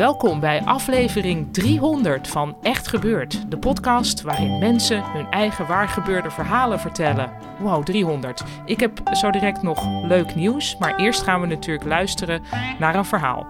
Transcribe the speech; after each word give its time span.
Welkom 0.00 0.40
bij 0.40 0.62
aflevering 0.64 1.52
300 1.52 2.28
van 2.28 2.56
Echt 2.62 2.88
Gebeurd. 2.88 3.50
De 3.50 3.58
podcast 3.58 4.22
waarin 4.22 4.58
mensen 4.58 5.02
hun 5.12 5.30
eigen 5.30 5.66
waargebeurde 5.66 6.30
verhalen 6.30 6.80
vertellen. 6.80 7.32
Wow, 7.58 7.84
300. 7.84 8.42
Ik 8.64 8.80
heb 8.80 9.00
zo 9.12 9.30
direct 9.30 9.62
nog 9.62 9.86
leuk 10.02 10.34
nieuws, 10.34 10.76
maar 10.78 10.96
eerst 10.96 11.22
gaan 11.22 11.40
we 11.40 11.46
natuurlijk 11.46 11.86
luisteren 11.86 12.42
naar 12.78 12.94
een 12.94 13.04
verhaal. 13.04 13.46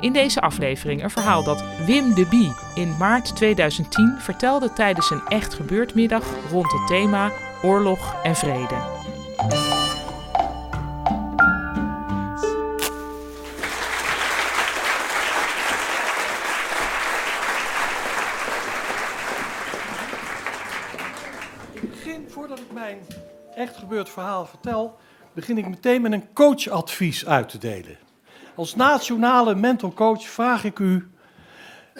In 0.00 0.12
deze 0.12 0.40
aflevering 0.40 1.02
een 1.02 1.10
verhaal 1.10 1.44
dat 1.44 1.64
Wim 1.86 2.14
de 2.14 2.26
Bie 2.26 2.52
in 2.74 2.96
maart 2.98 3.36
2010 3.36 4.16
vertelde 4.18 4.72
tijdens 4.72 5.10
een 5.10 5.26
Echt 5.28 5.54
Gebeurd 5.54 5.94
middag 5.94 6.24
rond 6.50 6.72
het 6.72 6.86
thema 6.86 7.30
oorlog 7.62 8.16
en 8.22 8.36
vrede. 8.36 8.76
Gebeurd 23.90 24.10
verhaal 24.10 24.46
vertel, 24.46 24.96
begin 25.32 25.58
ik 25.58 25.68
meteen 25.68 26.02
met 26.02 26.12
een 26.12 26.32
coachadvies 26.32 27.26
uit 27.26 27.48
te 27.48 27.58
delen. 27.58 27.98
Als 28.54 28.74
nationale 28.74 29.54
mental 29.54 29.92
coach 29.92 30.22
vraag 30.22 30.64
ik 30.64 30.78
u, 30.78 31.10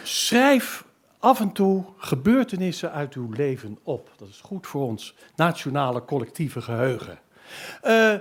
schrijf 0.02 0.84
af 1.18 1.40
en 1.40 1.52
toe 1.52 1.84
gebeurtenissen 1.96 2.92
uit 2.92 3.14
uw 3.14 3.30
leven 3.30 3.78
op. 3.82 4.10
Dat 4.16 4.28
is 4.28 4.40
goed 4.40 4.66
voor 4.66 4.82
ons 4.82 5.14
nationale 5.36 6.04
collectieve 6.04 6.60
geheugen. 6.60 7.18
Eh, 7.82 8.14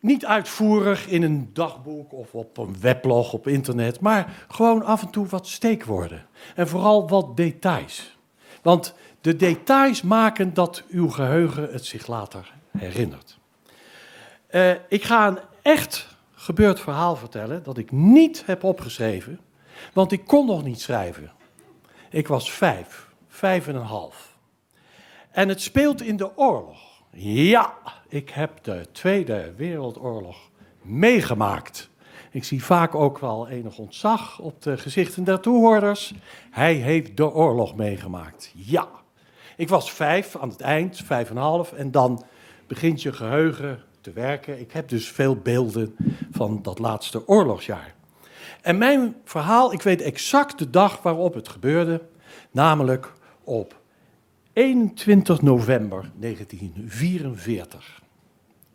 niet 0.00 0.26
uitvoerig 0.26 1.06
in 1.06 1.22
een 1.22 1.50
dagboek 1.52 2.12
of 2.12 2.34
op 2.34 2.58
een 2.58 2.76
weblog 2.80 3.32
op 3.32 3.46
internet, 3.46 4.00
maar 4.00 4.44
gewoon 4.48 4.84
af 4.84 5.02
en 5.02 5.10
toe 5.10 5.26
wat 5.26 5.48
steekwoorden. 5.48 6.26
En 6.54 6.68
vooral 6.68 7.08
wat 7.08 7.36
details. 7.36 8.16
Want 8.62 8.94
de 9.20 9.36
details 9.36 10.02
maken 10.02 10.54
dat 10.54 10.84
uw 10.88 11.08
geheugen 11.08 11.72
het 11.72 11.86
zich 11.86 12.06
later 12.06 12.60
herinnert. 12.78 13.38
Eh, 14.46 14.70
ik 14.88 15.04
ga 15.04 15.28
een 15.28 15.38
echt 15.62 16.16
gebeurd 16.34 16.80
verhaal 16.80 17.16
vertellen 17.16 17.62
dat 17.62 17.78
ik 17.78 17.90
niet 17.90 18.42
heb 18.46 18.64
opgeschreven, 18.64 19.40
want 19.92 20.12
ik 20.12 20.24
kon 20.24 20.46
nog 20.46 20.64
niet 20.64 20.80
schrijven. 20.80 21.32
Ik 22.10 22.28
was 22.28 22.52
vijf, 22.52 23.08
vijf 23.28 23.68
en 23.68 23.74
een 23.74 23.82
half. 23.82 24.36
En 25.30 25.48
het 25.48 25.62
speelt 25.62 26.02
in 26.02 26.16
de 26.16 26.36
oorlog. 26.36 26.80
Ja, 27.14 27.74
ik 28.08 28.30
heb 28.30 28.58
de 28.62 28.86
Tweede 28.92 29.52
Wereldoorlog 29.56 30.50
meegemaakt. 30.82 31.90
Ik 32.30 32.44
zie 32.44 32.64
vaak 32.64 32.94
ook 32.94 33.18
wel 33.18 33.48
enig 33.48 33.78
ontzag 33.78 34.38
op 34.38 34.62
de 34.62 34.76
gezichten 34.76 35.24
der 35.24 35.40
toehoorders. 35.40 36.14
Hij 36.50 36.74
heeft 36.74 37.16
de 37.16 37.32
oorlog 37.32 37.74
meegemaakt. 37.74 38.52
Ja. 38.54 38.88
Ik 39.56 39.68
was 39.68 39.92
vijf 39.92 40.36
aan 40.36 40.48
het 40.48 40.60
eind, 40.60 40.96
vijf 40.96 41.30
en 41.30 41.36
een 41.36 41.42
half, 41.42 41.72
en 41.72 41.90
dan 41.90 42.24
begint 42.72 43.02
je 43.02 43.12
geheugen 43.12 43.82
te 44.00 44.12
werken. 44.12 44.60
Ik 44.60 44.72
heb 44.72 44.88
dus 44.88 45.08
veel 45.08 45.36
beelden 45.36 45.96
van 46.30 46.62
dat 46.62 46.78
laatste 46.78 47.28
oorlogsjaar. 47.28 47.94
En 48.62 48.78
mijn 48.78 49.16
verhaal, 49.24 49.72
ik 49.72 49.82
weet 49.82 50.00
exact 50.00 50.58
de 50.58 50.70
dag 50.70 51.02
waarop 51.02 51.34
het 51.34 51.48
gebeurde, 51.48 52.02
namelijk 52.50 53.12
op 53.44 53.80
21 54.52 55.42
november 55.42 56.10
1944. 56.16 58.02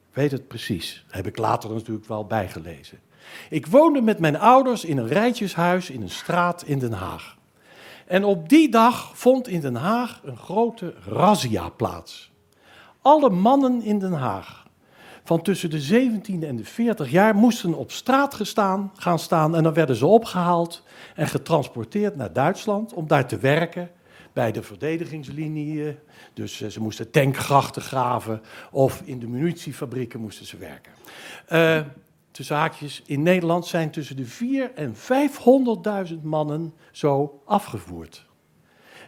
Ik 0.10 0.16
weet 0.16 0.32
het 0.32 0.48
precies, 0.48 1.06
heb 1.10 1.28
ik 1.28 1.38
later 1.38 1.74
natuurlijk 1.74 2.08
wel 2.08 2.26
bijgelezen. 2.26 3.00
Ik 3.50 3.68
woonde 3.68 4.02
met 4.02 4.20
mijn 4.20 4.38
ouders 4.38 4.86
in 4.86 4.98
een 4.98 5.08
rijtjeshuis 5.08 5.90
in 5.90 6.02
een 6.02 6.10
straat 6.10 6.64
in 6.64 6.80
Den 6.80 6.94
Haag. 6.94 7.38
En 8.06 8.24
op 8.24 8.50
die 8.50 8.70
dag 8.70 9.18
vond 9.18 9.48
in 9.48 9.62
Den 9.62 9.76
Haag 9.76 10.22
een 10.24 10.38
grote 10.38 10.94
razzia 11.06 11.70
plaats. 11.70 12.36
Alle 13.02 13.30
mannen 13.30 13.82
in 13.82 14.00
Den 14.00 14.14
Haag 14.14 14.66
van 15.24 15.42
tussen 15.42 15.70
de 15.70 15.80
17 15.80 16.44
en 16.44 16.56
de 16.56 16.66
40 16.66 17.12
jaar 17.12 17.36
moesten 17.36 17.74
op 17.74 17.92
straat 17.92 18.42
gaan 18.96 19.20
staan 19.20 19.56
en 19.56 19.64
dan 19.64 19.74
werden 19.74 19.96
ze 19.96 20.06
opgehaald 20.06 20.84
en 21.16 21.28
getransporteerd 21.28 22.16
naar 22.16 22.34
Duitsland 22.34 22.94
om 22.94 23.08
daar 23.08 23.28
te 23.28 23.38
werken 23.38 23.90
bij 24.34 24.52
de 24.52 24.64
verdedigingslinie. 24.64 25.98
Dus 26.34 26.62
eh, 26.62 26.70
ze 26.70 26.82
moesten 26.82 27.12
tankgrachten 27.12 27.82
graven 27.82 28.42
of 28.72 29.02
in 29.06 29.20
de 29.20 29.28
munitiefabrieken 29.28 30.20
moesten 30.20 30.46
ze 30.46 30.58
werken. 30.58 30.92
Tussen 32.38 32.56
haakjes, 32.56 33.02
in 33.06 33.24
Nederland 33.24 33.66
zijn 33.66 33.92
tussen 33.92 34.16
de 34.16 34.26
4 34.26 34.72
en 34.74 34.96
500.000 36.10 36.22
mannen 36.22 36.74
zo 36.92 37.42
afgevoerd. 37.46 38.26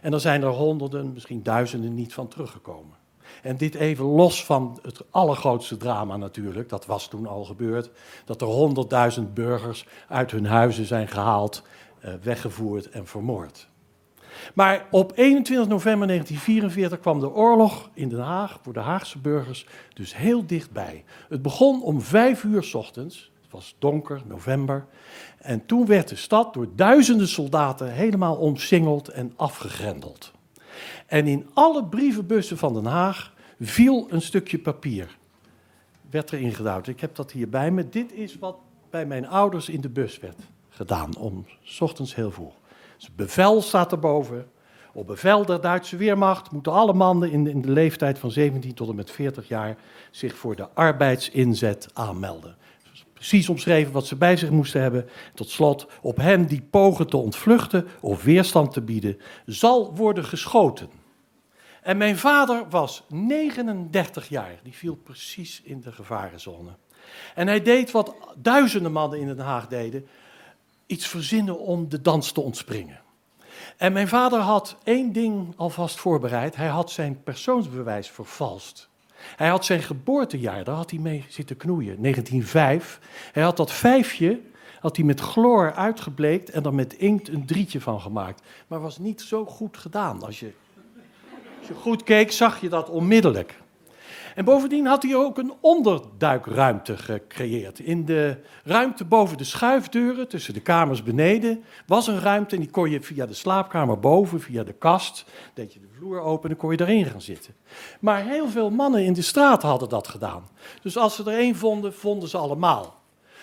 En 0.02 0.12
er 0.12 0.20
zijn 0.20 0.42
er 0.42 0.48
honderden, 0.48 1.12
misschien 1.12 1.42
duizenden 1.42 1.94
niet 1.94 2.14
van 2.14 2.28
teruggekomen. 2.28 2.96
En 3.42 3.56
dit 3.56 3.74
even 3.74 4.04
los 4.04 4.44
van 4.44 4.78
het 4.82 5.02
allergrootste 5.10 5.76
drama 5.76 6.16
natuurlijk, 6.16 6.68
dat 6.68 6.86
was 6.86 7.08
toen 7.08 7.26
al 7.26 7.44
gebeurd, 7.44 7.90
dat 8.24 8.40
er 8.40 8.46
honderdduizend 8.46 9.34
burgers 9.34 9.86
uit 10.08 10.30
hun 10.30 10.46
huizen 10.46 10.84
zijn 10.84 11.08
gehaald, 11.08 11.62
uh, 12.04 12.14
weggevoerd 12.22 12.88
en 12.88 13.06
vermoord. 13.06 13.68
Maar 14.54 14.86
op 14.90 15.12
21 15.14 15.68
november 15.68 16.06
1944 16.06 17.00
kwam 17.00 17.20
de 17.20 17.34
oorlog 17.34 17.90
in 17.94 18.08
Den 18.08 18.20
Haag 18.20 18.58
voor 18.62 18.72
de 18.72 18.80
Haagse 18.80 19.18
burgers 19.18 19.66
dus 19.94 20.16
heel 20.16 20.46
dichtbij. 20.46 21.04
Het 21.28 21.42
begon 21.42 21.82
om 21.82 22.00
vijf 22.00 22.44
uur 22.44 22.62
s 22.62 22.74
ochtends, 22.74 23.30
het 23.42 23.50
was 23.50 23.76
donker, 23.78 24.22
november. 24.26 24.86
En 25.38 25.66
toen 25.66 25.86
werd 25.86 26.08
de 26.08 26.16
stad 26.16 26.54
door 26.54 26.68
duizenden 26.74 27.28
soldaten 27.28 27.92
helemaal 27.92 28.36
omsingeld 28.36 29.08
en 29.08 29.32
afgegrendeld. 29.36 30.32
En 31.06 31.26
in 31.26 31.46
alle 31.54 31.84
brievenbussen 31.84 32.58
van 32.58 32.74
Den 32.74 32.84
Haag 32.84 33.32
viel 33.60 34.06
een 34.10 34.22
stukje 34.22 34.58
papier. 34.58 35.16
Werd 36.10 36.32
erin 36.32 36.52
gedouwd. 36.52 36.86
Ik 36.86 37.00
heb 37.00 37.14
dat 37.14 37.32
hier 37.32 37.48
bij 37.48 37.70
me. 37.70 37.88
Dit 37.88 38.12
is 38.12 38.38
wat 38.38 38.56
bij 38.90 39.06
mijn 39.06 39.28
ouders 39.28 39.68
in 39.68 39.80
de 39.80 39.88
bus 39.88 40.18
werd 40.18 40.38
gedaan, 40.68 41.16
om 41.16 41.46
s 41.62 41.80
ochtends 41.80 42.14
heel 42.14 42.30
vroeg. 42.30 42.54
Het 42.98 43.16
bevel 43.16 43.62
staat 43.62 43.92
erboven. 43.92 44.48
Op 44.92 45.06
bevel 45.06 45.44
der 45.44 45.60
Duitse 45.60 45.96
Weermacht 45.96 46.50
moeten 46.50 46.72
alle 46.72 46.92
mannen 46.92 47.30
in 47.30 47.44
de, 47.44 47.50
in 47.50 47.62
de 47.62 47.70
leeftijd 47.70 48.18
van 48.18 48.30
17 48.30 48.74
tot 48.74 48.88
en 48.88 48.94
met 48.94 49.10
40 49.10 49.48
jaar 49.48 49.76
zich 50.10 50.34
voor 50.34 50.56
de 50.56 50.68
arbeidsinzet 50.74 51.88
aanmelden. 51.92 52.56
Precies 53.20 53.48
omschreven 53.48 53.92
wat 53.92 54.06
ze 54.06 54.16
bij 54.16 54.36
zich 54.36 54.50
moesten 54.50 54.80
hebben. 54.80 55.08
Tot 55.34 55.50
slot, 55.50 55.86
op 56.02 56.16
hen 56.16 56.46
die 56.46 56.62
pogen 56.62 57.06
te 57.06 57.16
ontvluchten 57.16 57.86
of 58.00 58.22
weerstand 58.22 58.72
te 58.72 58.80
bieden, 58.80 59.18
zal 59.46 59.96
worden 59.96 60.24
geschoten. 60.24 60.90
En 61.82 61.96
mijn 61.96 62.16
vader 62.16 62.68
was 62.68 63.04
39 63.08 64.28
jaar. 64.28 64.60
Die 64.62 64.72
viel 64.72 64.94
precies 64.94 65.60
in 65.64 65.80
de 65.80 65.92
gevarenzone. 65.92 66.70
En 67.34 67.46
hij 67.46 67.62
deed 67.62 67.90
wat 67.90 68.14
duizenden 68.36 68.92
mannen 68.92 69.20
in 69.20 69.26
Den 69.26 69.38
Haag 69.38 69.68
deden: 69.68 70.06
iets 70.86 71.06
verzinnen 71.06 71.58
om 71.58 71.88
de 71.88 72.00
dans 72.00 72.32
te 72.32 72.40
ontspringen. 72.40 73.00
En 73.76 73.92
mijn 73.92 74.08
vader 74.08 74.38
had 74.38 74.76
één 74.82 75.12
ding 75.12 75.52
alvast 75.56 75.98
voorbereid. 75.98 76.56
Hij 76.56 76.68
had 76.68 76.90
zijn 76.90 77.22
persoonsbewijs 77.22 78.10
vervalst. 78.10 78.89
Hij 79.36 79.48
had 79.48 79.64
zijn 79.64 79.82
geboortejaar, 79.82 80.64
daar 80.64 80.74
had 80.74 80.90
hij 80.90 81.00
mee 81.00 81.24
zitten 81.28 81.56
knoeien, 81.56 82.02
1905. 82.02 83.00
Hij 83.32 83.42
had 83.42 83.56
dat 83.56 83.72
vijfje 83.72 84.40
had 84.80 84.96
hij 84.96 85.04
met 85.04 85.20
chloor 85.20 85.72
uitgebleekt 85.72 86.50
en 86.50 86.62
dan 86.62 86.74
met 86.74 86.92
inkt 86.92 87.28
een 87.28 87.46
drietje 87.46 87.80
van 87.80 88.00
gemaakt. 88.00 88.42
Maar 88.66 88.80
was 88.80 88.98
niet 88.98 89.20
zo 89.20 89.44
goed 89.44 89.76
gedaan. 89.76 90.22
Als 90.22 90.40
je, 90.40 90.52
als 91.58 91.68
je 91.68 91.74
goed 91.74 92.02
keek, 92.02 92.32
zag 92.32 92.60
je 92.60 92.68
dat 92.68 92.88
onmiddellijk. 92.88 93.54
En 94.34 94.44
bovendien 94.44 94.86
had 94.86 95.02
hij 95.02 95.16
ook 95.16 95.38
een 95.38 95.52
onderduikruimte 95.60 96.96
gecreëerd. 96.96 97.78
In 97.78 98.04
de 98.04 98.36
ruimte 98.64 99.04
boven 99.04 99.38
de 99.38 99.44
schuifdeuren, 99.44 100.28
tussen 100.28 100.54
de 100.54 100.60
kamers 100.60 101.02
beneden, 101.02 101.64
was 101.86 102.06
een 102.06 102.20
ruimte. 102.20 102.54
En 102.54 102.60
die 102.60 102.70
kon 102.70 102.90
je 102.90 103.00
via 103.00 103.26
de 103.26 103.34
slaapkamer 103.34 103.98
boven, 103.98 104.40
via 104.40 104.64
de 104.64 104.72
kast, 104.72 105.24
deed 105.54 105.72
je 105.72 105.80
de 105.80 105.88
vloer 105.96 106.20
open 106.20 106.50
en 106.50 106.56
kon 106.56 106.70
je 106.70 106.76
daarin 106.76 107.04
gaan 107.04 107.20
zitten. 107.20 107.54
Maar 108.00 108.24
heel 108.24 108.48
veel 108.48 108.70
mannen 108.70 109.04
in 109.04 109.12
de 109.12 109.22
straat 109.22 109.62
hadden 109.62 109.88
dat 109.88 110.08
gedaan. 110.08 110.48
Dus 110.82 110.96
als 110.96 111.14
ze 111.14 111.22
er 111.22 111.38
één 111.38 111.56
vonden, 111.56 111.94
vonden 111.94 112.28
ze 112.28 112.36
allemaal. 112.38 112.98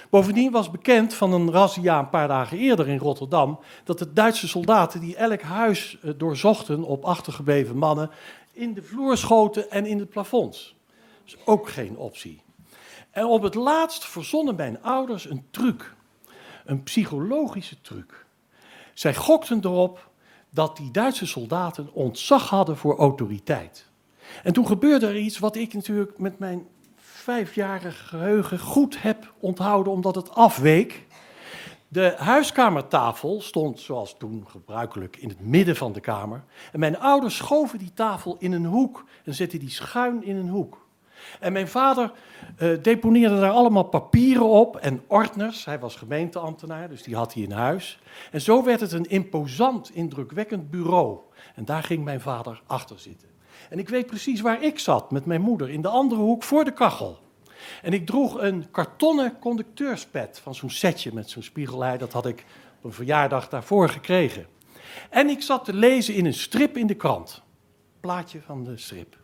Bovendien 0.10 0.52
was 0.52 0.72
bekend 0.72 1.14
van 1.14 1.34
een 1.34 1.52
razzia 1.52 2.00
een 2.00 2.10
paar 2.10 2.28
dagen 2.28 2.58
eerder 2.58 2.88
in 2.88 2.98
Rotterdam 2.98 3.60
dat 3.84 4.00
de 4.00 4.14
Duitse 4.14 4.48
soldaten 4.48 5.00
die 5.00 5.16
elk 5.16 5.42
huis 5.42 5.98
eh, 6.02 6.12
doorzochten 6.18 6.84
op 6.84 7.04
achtergebleven 7.04 7.78
mannen 7.78 8.10
in 8.52 8.74
de 8.74 8.84
vloer 8.84 9.18
schoten 9.18 9.72
en 9.72 9.86
in 9.86 9.98
de 9.98 10.06
plafonds. 10.06 10.77
Is 11.28 11.38
ook 11.46 11.70
geen 11.70 11.98
optie. 11.98 12.42
En 13.12 13.26
op 13.26 13.42
het 13.42 13.56
laatst 13.56 14.06
verzonnen 14.06 14.56
mijn 14.56 14.84
ouders 14.84 15.30
een 15.30 15.46
truc, 15.52 15.96
een 16.66 16.84
psychologische 16.84 17.82
truc. 17.82 18.26
Zij 18.94 19.16
gokten 19.16 19.60
erop 19.64 20.10
dat 20.50 20.78
die 20.78 20.92
Duitse 20.92 21.26
soldaten 21.26 21.94
ontzag 21.94 22.50
hadden 22.50 22.78
voor 22.78 22.98
autoriteit. 22.98 23.86
En 24.44 24.54
toen 24.54 24.68
gebeurde 24.68 25.08
er 25.08 25.18
iets 25.18 25.40
wat 25.40 25.56
ik 25.56 25.74
natuurlijk 25.74 26.20
met 26.20 26.40
mijn 26.40 26.68
vijfjarige 26.96 27.92
geheugen 27.92 28.60
goed 28.60 29.02
heb 29.02 29.34
onthouden, 29.40 29.94
omdat 29.94 30.16
het 30.16 30.32
afweek. 30.32 31.06
De 31.88 32.14
huiskamertafel 32.18 33.42
stond, 33.42 33.80
zoals 33.80 34.16
toen 34.18 34.46
gebruikelijk, 34.48 35.18
in 35.18 35.30
het 35.30 35.40
midden 35.40 35.76
van 35.76 35.94
de 35.94 36.00
kamer. 36.00 36.44
En 36.72 36.80
mijn 36.80 37.00
ouders 37.00 37.36
schoven 37.36 37.80
die 37.80 37.94
tafel 37.94 38.36
in 38.40 38.52
een 38.52 38.66
hoek 38.66 39.06
en 39.24 39.34
zetten 39.34 39.60
die 39.60 39.70
schuin 39.70 40.24
in 40.24 40.36
een 40.36 40.50
hoek. 40.50 40.87
En 41.40 41.54
mijn 41.54 41.68
vader 41.68 42.12
uh, 42.60 42.78
deponeerde 42.82 43.40
daar 43.40 43.52
allemaal 43.52 43.84
papieren 43.84 44.48
op 44.48 44.76
en 44.76 45.02
ordners. 45.08 45.66
Hij 45.66 45.80
was 45.80 45.96
gemeenteambtenaar, 45.96 46.90
dus 46.90 47.04
die 47.04 47.16
had 47.16 47.34
hij 47.34 47.44
in 47.44 47.52
huis. 47.52 48.00
En 48.32 48.42
zo 48.42 48.64
werd 48.64 48.80
het 48.80 48.92
een 48.92 49.10
imposant, 49.10 49.92
indrukwekkend 49.94 50.70
bureau. 50.70 51.18
En 51.56 51.66
daar 51.66 51.84
ging 51.84 52.04
mijn 52.04 52.22
vader 52.22 52.62
achter 52.66 53.00
zitten. 53.00 53.28
En 53.70 53.80
ik 53.80 53.90
weet 53.90 54.06
precies 54.06 54.42
waar 54.42 54.64
ik 54.64 54.80
zat 54.80 55.12
met 55.12 55.26
mijn 55.26 55.42
moeder, 55.42 55.70
in 55.70 55.82
de 55.82 55.88
andere 55.88 56.22
hoek 56.22 56.44
voor 56.44 56.66
de 56.66 56.74
kachel. 56.74 57.20
En 57.82 57.94
ik 57.94 58.06
droeg 58.06 58.42
een 58.42 58.72
kartonnen 58.72 59.40
conducteurspet 59.40 60.40
van 60.44 60.56
zo'n 60.56 60.70
setje 60.70 61.14
met 61.14 61.30
zo'n 61.30 61.44
spiegelei. 61.44 61.98
Dat 61.98 62.14
had 62.14 62.26
ik 62.26 62.46
op 62.78 62.84
een 62.84 62.92
verjaardag 62.92 63.50
daarvoor 63.50 63.90
gekregen. 63.90 64.48
En 65.10 65.30
ik 65.30 65.42
zat 65.42 65.66
te 65.66 65.74
lezen 65.74 66.14
in 66.14 66.26
een 66.26 66.34
strip 66.34 66.78
in 66.78 66.88
de 66.88 66.96
krant. 66.96 67.42
Plaatje 68.00 68.42
van 68.42 68.64
de 68.64 68.78
strip. 68.78 69.18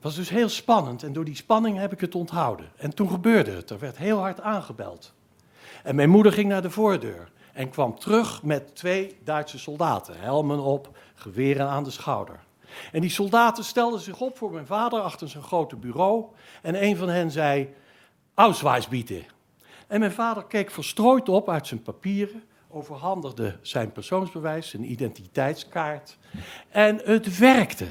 Was 0.00 0.14
dus 0.14 0.28
heel 0.28 0.48
spannend 0.48 1.02
en 1.02 1.12
door 1.12 1.24
die 1.24 1.36
spanning 1.36 1.78
heb 1.78 1.92
ik 1.92 2.00
het 2.00 2.14
onthouden. 2.14 2.70
En 2.76 2.94
toen 2.94 3.10
gebeurde 3.10 3.50
het, 3.50 3.70
er 3.70 3.78
werd 3.78 3.96
heel 3.96 4.18
hard 4.18 4.40
aangebeld. 4.40 5.12
En 5.82 5.94
mijn 5.94 6.10
moeder 6.10 6.32
ging 6.32 6.48
naar 6.48 6.62
de 6.62 6.70
voordeur 6.70 7.30
en 7.52 7.70
kwam 7.70 7.98
terug 7.98 8.42
met 8.42 8.76
twee 8.76 9.16
Duitse 9.24 9.58
soldaten, 9.58 10.20
helmen 10.20 10.58
op, 10.58 10.98
geweren 11.14 11.68
aan 11.68 11.84
de 11.84 11.90
schouder. 11.90 12.40
En 12.92 13.00
die 13.00 13.10
soldaten 13.10 13.64
stelden 13.64 14.00
zich 14.00 14.20
op 14.20 14.36
voor 14.36 14.52
mijn 14.52 14.66
vader 14.66 15.00
achter 15.00 15.28
zijn 15.28 15.42
grote 15.42 15.76
bureau. 15.76 16.24
En 16.62 16.82
een 16.84 16.96
van 16.96 17.08
hen 17.08 17.30
zei: 17.30 17.74
Ausweis 18.34 18.88
bieten. 18.88 19.24
En 19.86 20.00
mijn 20.00 20.12
vader 20.12 20.44
keek 20.44 20.70
verstrooid 20.70 21.28
op 21.28 21.48
uit 21.48 21.66
zijn 21.66 21.82
papieren, 21.82 22.42
overhandigde 22.68 23.58
zijn 23.62 23.92
persoonsbewijs, 23.92 24.68
zijn 24.68 24.90
identiteitskaart. 24.90 26.18
En 26.68 27.00
het 27.04 27.38
werkte. 27.38 27.86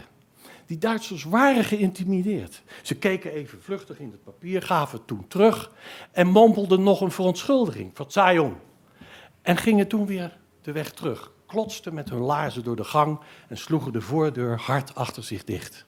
Die 0.68 0.78
Duitsers 0.78 1.24
waren 1.24 1.64
geïntimideerd. 1.64 2.62
Ze 2.82 2.96
keken 2.96 3.32
even 3.32 3.62
vluchtig 3.62 4.00
in 4.00 4.12
het 4.12 4.24
papier, 4.24 4.62
gaven 4.62 4.98
het 4.98 5.08
toen 5.08 5.28
terug 5.28 5.72
en 6.12 6.28
mompelden 6.28 6.84
nog 6.84 7.02
een 7.02 7.12
verontschuldiging, 7.12 7.92
Verzeihung. 7.94 8.56
En 9.42 9.58
gingen 9.58 9.88
toen 9.88 10.06
weer 10.06 10.38
de 10.62 10.72
weg 10.72 10.92
terug 10.92 11.32
klotsten 11.46 11.94
met 11.94 12.10
hun 12.10 12.20
laarzen 12.20 12.64
door 12.64 12.76
de 12.76 12.84
gang 12.84 13.20
en 13.48 13.58
sloegen 13.58 13.94
de 13.94 14.02
voordeur 14.02 14.60
hard 14.60 14.96
achter 14.96 15.24
zich 15.24 15.44
dicht. 15.44 15.86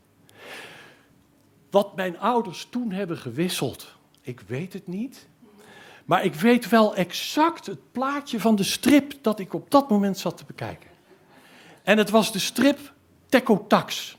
Wat 1.69 1.95
mijn 1.95 2.19
ouders 2.19 2.67
toen 2.69 2.91
hebben 2.91 3.17
gewisseld, 3.17 3.95
ik 4.21 4.39
weet 4.39 4.73
het 4.73 4.87
niet. 4.87 5.27
Maar 6.05 6.23
ik 6.23 6.35
weet 6.35 6.69
wel 6.69 6.95
exact 6.95 7.65
het 7.65 7.91
plaatje 7.91 8.39
van 8.39 8.55
de 8.55 8.63
strip 8.63 9.13
dat 9.21 9.39
ik 9.39 9.53
op 9.53 9.71
dat 9.71 9.89
moment 9.89 10.17
zat 10.17 10.37
te 10.37 10.45
bekijken. 10.45 10.89
En 11.83 11.97
het 11.97 12.09
was 12.09 12.31
de 12.31 12.39
strip 12.39 12.93
Tax. 13.67 14.17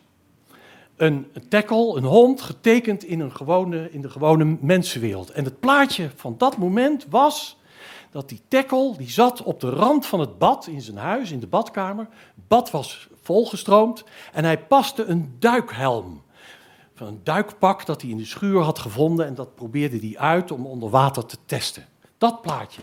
Een 1.00 1.26
tackle, 1.48 1.96
een 1.96 2.04
hond, 2.04 2.40
getekend 2.40 3.04
in, 3.04 3.20
een 3.20 3.36
gewone, 3.36 3.90
in 3.90 4.00
de 4.00 4.10
gewone 4.10 4.56
mensenwereld. 4.60 5.30
En 5.30 5.44
het 5.44 5.60
plaatje 5.60 6.10
van 6.16 6.34
dat 6.38 6.56
moment 6.56 7.06
was 7.08 7.58
dat 8.10 8.28
die 8.28 8.40
tackle, 8.48 8.94
die 8.96 9.10
zat 9.10 9.42
op 9.42 9.60
de 9.60 9.70
rand 9.70 10.06
van 10.06 10.20
het 10.20 10.38
bad 10.38 10.66
in 10.66 10.80
zijn 10.80 10.96
huis, 10.96 11.30
in 11.30 11.40
de 11.40 11.46
badkamer. 11.46 12.08
Het 12.34 12.48
bad 12.48 12.70
was 12.70 13.08
volgestroomd 13.22 14.04
en 14.32 14.44
hij 14.44 14.58
paste 14.58 15.04
een 15.04 15.36
duikhelm. 15.38 16.22
Van 16.94 17.06
een 17.06 17.20
duikpak 17.22 17.86
dat 17.86 18.00
hij 18.00 18.10
in 18.10 18.16
de 18.16 18.24
schuur 18.24 18.60
had 18.60 18.78
gevonden 18.78 19.26
en 19.26 19.34
dat 19.34 19.54
probeerde 19.54 19.98
hij 19.98 20.18
uit 20.18 20.50
om 20.50 20.66
onder 20.66 20.90
water 20.90 21.26
te 21.26 21.36
testen. 21.46 21.86
Dat 22.18 22.42
plaatje, 22.42 22.82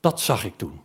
dat 0.00 0.20
zag 0.20 0.44
ik 0.44 0.56
toen. 0.56 0.80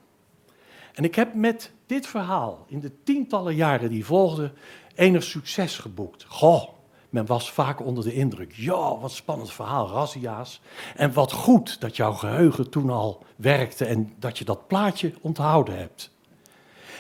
En 0.94 1.04
ik 1.04 1.16
heb 1.16 1.34
met 1.34 1.72
dit 1.86 2.08
verhaal 2.08 2.66
in 2.68 2.80
de 2.80 2.92
tientallen 3.04 3.56
jaren 3.56 3.90
die 3.90 4.06
volgden 4.06 4.54
enig 4.96 5.24
succes 5.24 5.78
geboekt. 5.78 6.26
Goh, 6.28 6.70
men 7.10 7.26
was 7.26 7.52
vaak 7.52 7.82
onder 7.82 8.04
de 8.04 8.14
indruk. 8.14 8.52
Ja, 8.56 8.98
wat 8.98 9.12
spannend 9.12 9.52
verhaal, 9.52 9.90
razzia's. 9.90 10.62
En 10.96 11.14
wat 11.14 11.32
goed 11.32 11.82
dat 11.82 11.96
jouw 11.96 12.14
geheugen 12.14 12.70
toen 12.70 12.90
al 12.90 13.26
werkte 13.36 13.86
en 13.86 14.14
dat 14.20 14.38
je 14.38 14.46
dat 14.46 14.68
plaatje 14.68 15.14
onthouden 15.22 15.78
hebt. 15.78 16.14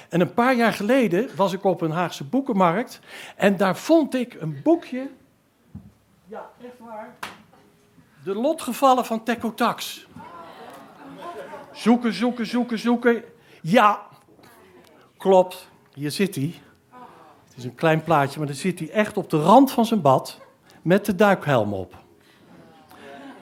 En 0.09 0.21
een 0.21 0.33
paar 0.33 0.55
jaar 0.55 0.73
geleden 0.73 1.29
was 1.35 1.53
ik 1.53 1.63
op 1.63 1.81
een 1.81 1.91
Haagse 1.91 2.23
boekenmarkt 2.23 2.99
en 3.35 3.57
daar 3.57 3.77
vond 3.77 4.15
ik 4.15 4.33
een 4.33 4.61
boekje. 4.63 5.09
Ja, 6.27 6.49
echt 6.61 6.79
waar. 6.79 7.15
De 8.23 8.35
lotgevallen 8.35 9.05
van 9.05 9.23
Teco 9.23 9.53
Tax. 9.53 10.07
Zoeken, 11.71 12.13
zoeken, 12.13 12.45
zoeken, 12.45 12.79
zoeken. 12.79 13.23
Ja, 13.61 14.07
klopt. 15.17 15.69
Hier 15.93 16.11
zit 16.11 16.35
hij. 16.35 16.61
Het 17.55 17.63
is 17.63 17.69
een 17.69 17.75
klein 17.75 18.03
plaatje, 18.03 18.37
maar 18.37 18.47
dan 18.47 18.55
zit 18.55 18.79
hij 18.79 18.89
echt 18.89 19.17
op 19.17 19.29
de 19.29 19.41
rand 19.41 19.71
van 19.71 19.85
zijn 19.85 20.01
bad 20.01 20.39
met 20.81 21.05
de 21.05 21.15
duikhelm 21.15 21.73
op. 21.73 22.03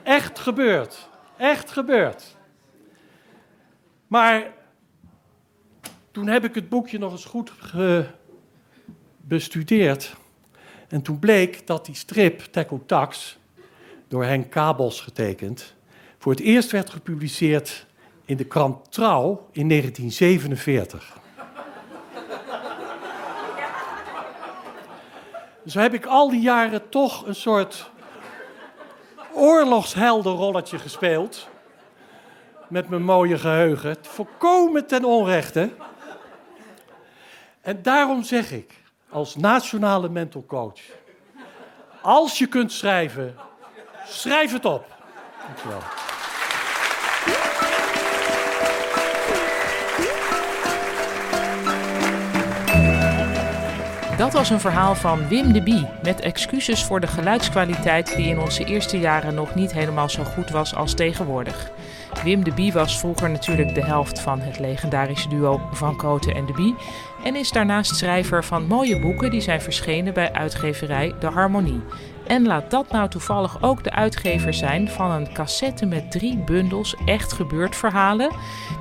Echt 0.02 0.38
gebeurd. 0.38 1.08
Echt 1.36 1.70
gebeurd. 1.70 2.36
Maar 4.06 4.52
toen 6.10 6.26
heb 6.26 6.44
ik 6.44 6.54
het 6.54 6.68
boekje 6.68 6.98
nog 6.98 7.12
eens 7.12 7.24
goed 7.24 7.52
bestudeerd. 9.16 10.16
En 10.88 11.02
toen 11.02 11.18
bleek 11.18 11.66
dat 11.66 11.86
die 11.86 11.94
strip, 11.94 12.40
Tackle 12.40 12.86
Tax, 12.86 13.38
door 14.08 14.24
Henk 14.24 14.50
Kabels 14.50 15.00
getekend, 15.00 15.74
voor 16.18 16.32
het 16.32 16.40
eerst 16.40 16.70
werd 16.70 16.90
gepubliceerd 16.90 17.86
in 18.24 18.36
de 18.36 18.44
krant 18.44 18.92
Trouw 18.92 19.48
in 19.52 19.68
1947. 19.68 21.22
Zo 25.66 25.80
heb 25.80 25.94
ik 25.94 26.06
al 26.06 26.30
die 26.30 26.40
jaren 26.40 26.88
toch 26.88 27.26
een 27.26 27.34
soort 27.34 27.90
oorlogsheldenrolletje 29.32 30.78
gespeeld. 30.78 31.48
Met 32.68 32.88
mijn 32.88 33.02
mooie 33.02 33.38
geheugen. 33.38 33.96
Volkomen 34.02 34.86
ten 34.86 35.04
onrechte. 35.04 35.70
En 37.60 37.82
daarom 37.82 38.22
zeg 38.22 38.52
ik, 38.52 38.82
als 39.08 39.36
nationale 39.36 40.08
mental 40.08 40.44
coach. 40.46 40.80
Als 42.02 42.38
je 42.38 42.46
kunt 42.46 42.72
schrijven, 42.72 43.36
schrijf 44.06 44.52
het 44.52 44.64
op. 44.64 44.86
Dankjewel. 45.46 46.03
Dat 54.24 54.32
was 54.32 54.50
een 54.50 54.60
verhaal 54.60 54.94
van 54.94 55.28
Wim 55.28 55.52
de 55.52 55.62
Bie. 55.62 55.86
Met 56.02 56.20
excuses 56.20 56.84
voor 56.84 57.00
de 57.00 57.06
geluidskwaliteit 57.06 58.16
die 58.16 58.28
in 58.28 58.38
onze 58.38 58.64
eerste 58.64 58.98
jaren 58.98 59.34
nog 59.34 59.54
niet 59.54 59.72
helemaal 59.72 60.08
zo 60.08 60.24
goed 60.24 60.50
was 60.50 60.74
als 60.74 60.94
tegenwoordig. 60.94 61.70
Wim 62.22 62.44
de 62.44 62.52
Bie 62.52 62.72
was 62.72 62.98
vroeger 62.98 63.30
natuurlijk 63.30 63.74
de 63.74 63.84
helft 63.84 64.20
van 64.20 64.40
het 64.40 64.58
legendarische 64.58 65.28
duo 65.28 65.60
Van 65.72 65.96
Koten 65.96 66.34
en 66.34 66.46
de 66.46 66.52
Bie. 66.52 66.74
En 67.24 67.36
is 67.36 67.50
daarnaast 67.50 67.96
schrijver 67.96 68.44
van 68.44 68.66
mooie 68.66 69.00
boeken 69.00 69.30
die 69.30 69.40
zijn 69.40 69.60
verschenen 69.60 70.14
bij 70.14 70.32
uitgeverij 70.32 71.14
De 71.20 71.26
Harmonie. 71.26 71.80
En 72.26 72.46
laat 72.46 72.70
dat 72.70 72.90
nou 72.90 73.08
toevallig 73.08 73.62
ook 73.62 73.84
de 73.84 73.92
uitgever 73.92 74.54
zijn 74.54 74.88
van 74.88 75.10
een 75.10 75.32
cassette 75.32 75.86
met 75.86 76.10
drie 76.10 76.38
bundels 76.38 76.96
echt 77.04 77.32
gebeurd 77.32 77.76
verhalen, 77.76 78.30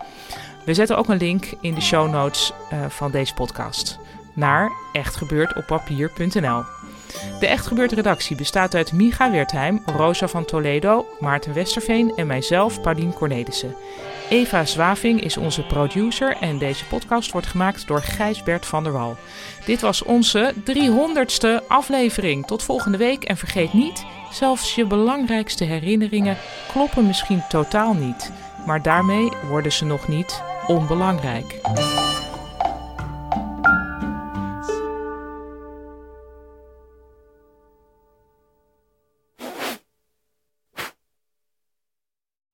We 0.66 0.74
zetten 0.74 0.98
ook 0.98 1.10
een 1.10 1.18
link 1.18 1.54
in 1.62 1.74
de 1.74 1.82
show 1.82 2.12
notes 2.12 2.54
uh, 2.74 2.86
van 2.90 3.12
deze 3.12 3.34
podcast 3.34 4.00
naar 4.34 4.72
echtgebeurtoppapier.nl. 4.94 6.64
De 7.40 7.48
Echt 7.48 7.68
Gebeurd 7.68 7.92
redactie 7.92 8.36
bestaat 8.36 8.76
uit 8.76 8.92
Micha 8.92 9.32
Wertheim, 9.32 9.82
Rosa 9.86 10.28
van 10.28 10.46
Toledo, 10.46 11.08
Maarten 11.20 11.54
Westerveen 11.54 12.14
en 12.16 12.28
mijzelf, 12.28 12.82
Paulien 12.82 13.14
Cornelissen. 13.14 13.76
Eva 14.30 14.66
Zwaving 14.66 15.22
is 15.22 15.38
onze 15.38 15.66
producer 15.66 16.38
en 16.40 16.58
deze 16.58 16.86
podcast 16.86 17.32
wordt 17.32 17.48
gemaakt 17.48 17.88
door 17.88 18.02
Gijsbert 18.02 18.66
van 18.66 18.84
der 18.84 18.92
Wal. 18.94 19.18
Dit 19.66 19.82
was 19.82 20.04
onze 20.04 20.54
300ste 20.74 21.68
aflevering. 21.68 22.48
Tot 22.48 22.64
volgende 22.64 22.98
week 22.98 23.24
en 23.24 23.38
vergeet 23.38 23.74
niet, 23.74 24.06
zelfs 24.32 24.76
je 24.76 24.86
belangrijkste 24.86 25.64
herinneringen 25.64 26.38
kloppen 26.72 27.08
misschien 27.08 27.44
totaal 27.50 27.94
niet, 27.94 28.32
maar 28.66 28.82
daarmee 28.82 29.30
worden 29.50 29.72
ze 29.72 29.86
nog 29.86 30.08
niet 30.08 30.44
onbelangrijk. 30.68 31.60